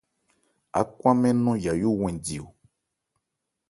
[0.79, 2.37] Ákwámɛn nɔn Yayó wɛn di.